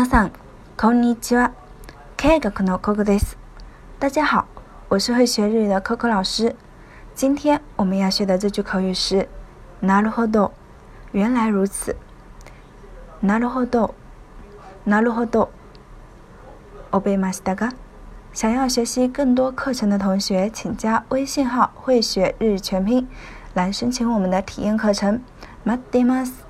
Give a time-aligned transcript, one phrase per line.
[0.00, 0.32] 皆さん、
[0.78, 1.52] こんにちは。
[2.16, 3.36] K 学のココです。
[3.98, 4.46] 大家好，
[4.88, 6.56] 我是会学日语的 Coco 老师。
[7.14, 9.28] 今天我们要学的这句口语是
[9.84, 10.52] “なるほど”，
[11.12, 11.96] 原来如此。
[13.22, 13.92] なるほど、
[14.86, 15.50] なるほど。
[16.90, 17.72] 覚えましたか？
[18.32, 23.06] 想要学习更多课程的同学，请加微信号“会学日语全拼”
[23.52, 25.20] 来申请我们的体验课程。
[25.62, 26.49] 待ってます。